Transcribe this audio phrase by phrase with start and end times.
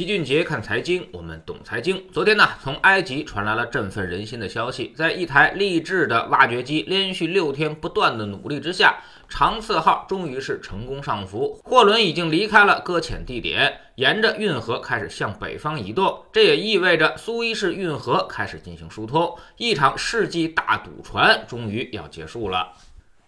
[0.00, 2.02] 齐俊杰看财经，我们懂财经。
[2.10, 16.24] 昨天呢，从埃及传来了振奋人心的消息，在一台励志的挖掘机连续六天不断的努力之下，长次号终于是成功上浮，货轮已经离开了搁浅地点，沿着运河开始向北方移动。
[16.32, 22.72] 这也意味着苏伊士运河开始进行疏通，一场世纪大赌船终于要结束了。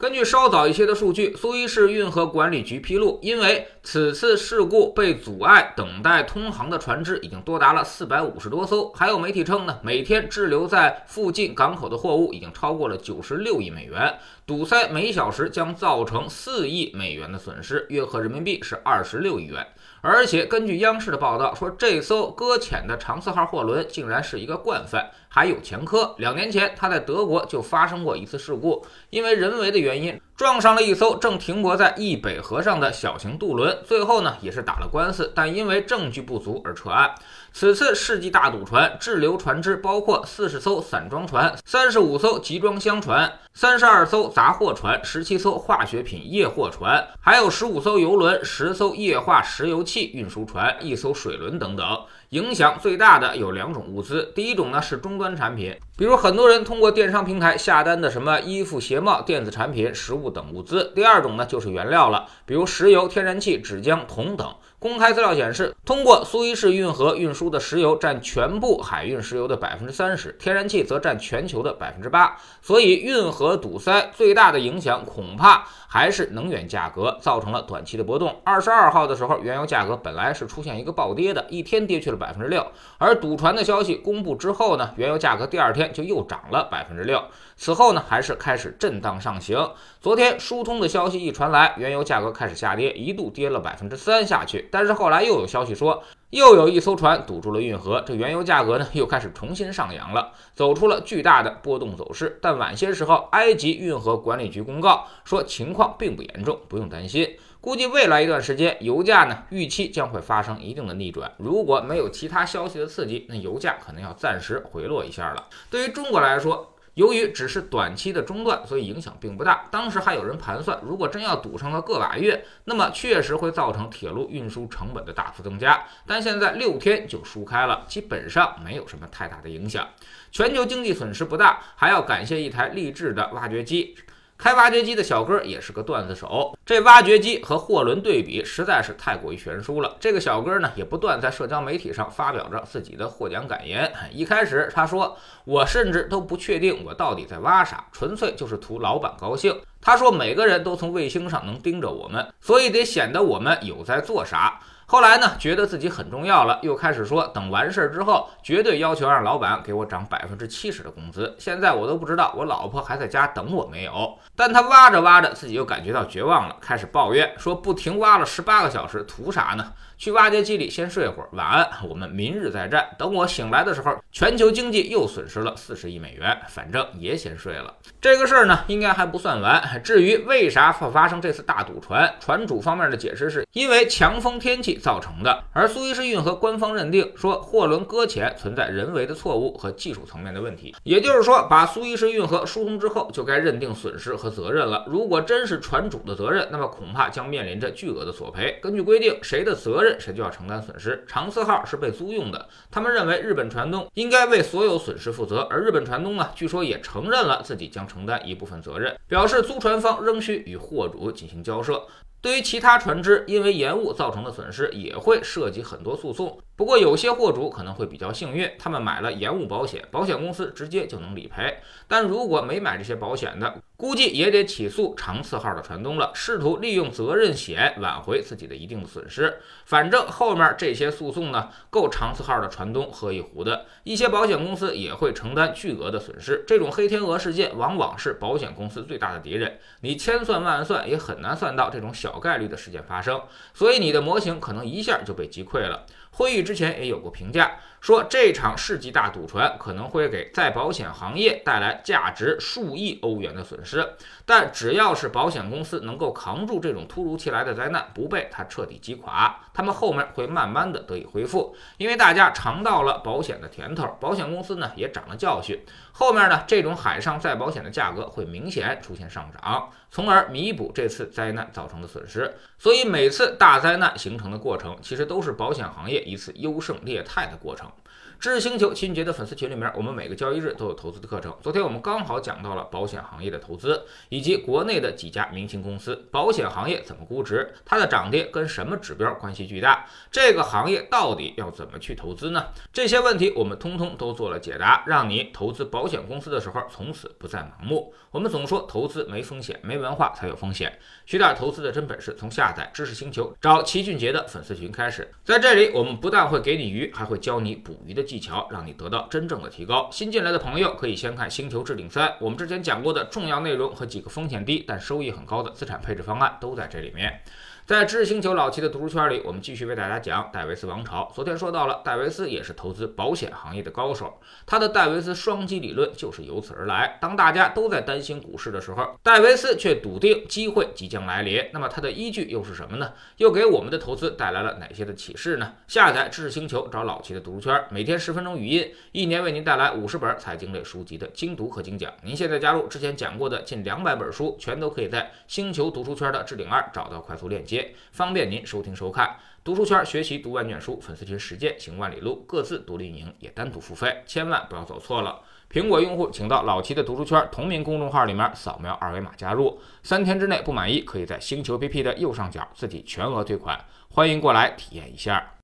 [0.00, 8.90] 根据稍早一些的数据，苏伊士运河管理局披露，因为此次事故被阻碍等待通航的船只已经多达了四百五十多艘。
[8.92, 19.66] 还有媒体称呢，每天滞留在附近港口的货物已经超过了九十六亿美元，堵塞每小时将造成四亿美元的损失，约合人民币是二十六亿元。
[20.02, 26.14] 而且根据央视的报道说，这艘搁浅的长四号货轮竟然是一个惯犯，还有前科。
[26.18, 37.14] 两年前，他在德国就发生过一次事故，因为人为的原因撞上了一艘正停泊在易北河上的小型渡轮，最后呢也是打了官司，但因为证据不足而撤案。
[37.52, 51.84] 此次世纪大赌船滞留船只包括四十艘散装船、三十五艘集装箱船、三十二艘杂货船、十七艘化学品液货船，还有十五艘油轮、十艘液化石油气运输船、一艘水轮等等。
[52.30, 64.54] 影响最大的有两种物资，第一种呢是终端产品，比如很多人通过电商平台下单的什么衣服、鞋帽、电子产品、食物等物资；第二种呢就是原料了，比如石油、天然气、纸浆、铜等。
[64.80, 72.34] 公开资料显示，通过苏伊士运河运输的石油占全部海运石油的百分之三十，天然气则占全球的百分之八。
[72.62, 78.40] 所以，运河堵塞最大的影响恐怕还是能源价格造成了短期的波动。
[78.42, 82.66] 二十二号的时候，原油价格本来是出现一个暴跌的，一天跌去了百分之六。
[82.96, 87.22] 而堵船的消息公布之后呢，原油价格第二天就又涨了百分之六。
[87.54, 89.72] 此后呢，还是开始震荡上行。
[90.00, 94.69] 昨天疏通的消息一传来，原油价格开始下跌，一度跌了百分之三下去。
[94.70, 102.38] 但是后来又有消息说，又有一艘船堵住了运河，这原油价格呢又开始重新上扬了，走出了巨大的波动走势。
[102.40, 107.36] 但晚些时候，埃及运河管理局公告说情况并不严重，不用担心。
[107.60, 111.30] 估计未来一段时间，油价呢预期将会发生一定的逆转。
[111.36, 115.46] 如果没有其他消息的刺激，那油价可能要暂时回落一下了。
[115.68, 119.68] 对于中国来说，由于只是短期的中断，所以影响并不大。
[119.70, 125.84] 当时还有人盘算，如果真要堵上个个把月，那么确实会造成铁路运输成本的大幅增加。
[126.06, 129.88] 但现在六天就疏开了，基本上没有什么太大的影响，
[130.32, 131.60] 全球经济损失不大。
[131.76, 133.96] 还要感谢一台励志的挖掘机。
[134.40, 139.94] 开挖掘机的小哥也是个段子手，这挖掘机和货轮对比实在是太过于悬殊了。
[140.00, 143.92] 这个小哥呢，也不断在社交媒体上发表着自己的获奖感言。
[144.10, 145.14] 一开始他说
[145.44, 154.58] ：“我甚至都不确定我到底在挖啥，纯粹就是图老板高兴。”他说：“每个人都从卫星上能盯着我们，所以得显得我们有在做啥。”
[154.90, 161.32] 后来呢，觉得自己很重要了，又开始说等完事儿之后，绝对要求让老板给我涨百分之七十的工资。
[161.38, 164.18] 现在我都不知道我老婆还在家等我没有。
[164.34, 169.72] 但他挖着挖着，自己又感觉到绝望了，开始抱怨说：“不停挖了十八个小时，图啥呢？
[169.96, 172.88] 去挖掘机里先睡会儿，晚安，我们明日再战。
[172.98, 177.74] 等我醒来的时候，全球经济又损失了四十亿美元，反正也先睡了。
[178.00, 179.80] 这个事儿呢，应该还不算完。
[179.84, 184.79] 至于为啥会发生这次大堵船，船主方面的解释是因为强风天气。
[184.80, 194.84] 造成的，而苏伊士运河官方认定说，货轮搁浅存在人为的错误和技术层面的问题，也就是说，把苏伊士运河疏通之后，就该认定损失和责任了。
[194.88, 198.58] 如果真是船主的责任，那么恐怕将面临着巨额的索赔。
[198.62, 201.04] 根据规定，谁的责任谁就要承担损失。
[201.06, 211.86] 长四号是被租用的，他们认为日本船东应该为所有损失负责，而日本船东呢，据说也承认了自己将承担一部分责任，表示租船方仍需与货主进行交涉。
[212.22, 216.38] 对于其他船只因为延误造成的损失，也会涉及很多诉讼。
[216.60, 221.56] 不过有些货主可能会比较幸运，他们买了延误保险，保险公司直接就能理赔。
[221.88, 229.40] 但如果没买这些保险的，估计也得起诉长次号的船东了，试图利用责任险挽回自己的一定的损失。
[229.64, 233.64] 反正后面这些诉讼呢，够长次号的船东喝一壶的。
[233.84, 236.44] 一些保险公司也会承担巨额的损失。
[236.46, 243.18] 这种黑天鹅事件往往是保险公司最大的敌人，你千算万算也很难算到这种小概率的事件发生，
[243.54, 245.86] 所以你的模型可能一下就被击溃了。
[246.12, 253.88] 会议之前也有过评价，说这场世纪大赌船可能会给再保险行业带来价值数亿欧元的损失，
[254.26, 272.34] 但只要是保险公司能够扛住这种突如其来的灾难，不被它彻底击垮，他们后面会慢慢的得以恢复，因为大家尝到了保险的甜头，保险公司呢也长了教训，后面呢这种海上再保险的价格会明显出现上涨，从而弥补这次灾难造成的损失。
[272.62, 277.72] 所以每次大灾难形成的过程，其实都是保险行业一次优胜劣汰的过程。
[278.20, 281.34] 知识星球秦杰的粉丝群里面，我们每个交易日都有投资的课程。
[281.40, 289.86] 昨天我们刚好讲到了保险行业的投资，以及国内的几家明星公司，保险行业怎么估值，它的涨跌跟什么指标关系巨大？
[290.10, 292.48] 这个行业到底要怎么去投资呢？
[292.70, 297.94] 这些问题我们通通都做了解答，让你投资保险公司的时候从此不再盲目。
[298.10, 300.78] 我们总说投资没风险，没文化才有风险。
[301.06, 305.10] 学点投资的真本事，从下载知识星球找齐俊杰的粉丝群开始。
[305.24, 308.04] 在这里，我们不但会给你鱼，还会教你捕鱼的。
[308.10, 309.88] 技巧让你得到真正的提高。
[309.92, 317.20] 新进来的朋友可以先看《星球置顶三》，我们之前讲过的重要内容和几个风险低但收益很高的资产配置方案都在这里面。
[317.66, 321.08] 在知识星球老齐的读书圈里，我们继续为大家讲戴维斯王朝。
[321.14, 326.98] 昨天说到了，戴维斯也是投资保险行业的高手，他的戴维斯双击理论就是由此而来。
[327.00, 331.48] 当大家都在担心股市的时候，戴维斯却笃定机会即将来临。
[331.52, 332.92] 那么他的依据又是什么呢？
[333.18, 335.52] 又给我们的投资带来了哪些的启示呢？
[335.68, 341.92] 下载知识星球，找老齐的读书圈，每天十分钟语音，一年为您带来五十本财经类书籍的精读和精讲。
[342.02, 347.74] 您现在加入之前讲过的近两百本书，全都可以在星球读书圈的置顶二找到快速链接。
[347.92, 355.20] 方便您收听收看，读书圈学习读万卷书，粉丝群实践行万里路，各自独立运营也单独付费，千万不要走错了。
[355.52, 365.34] 苹果用户请到老齐的读书圈同名公众号里面扫描二维码加入，三天之内不满意可以在星球 APP 的右上角自己全额退款，欢迎过来体验一下。